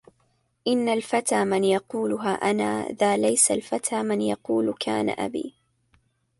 إِنَّ 0.67 0.89
الفَتى 0.89 1.43
مَن 1.45 1.63
يُقولُ 1.63 2.13
ها 2.13 2.29
أَنا 2.29 2.87
ذا 2.91 3.17
لَيسَ 3.17 3.51
الفَتى 3.51 4.03
مَن 4.03 4.21
يُقولُ 4.21 4.73
كانَ 4.79 5.09
أَبي 5.09 5.55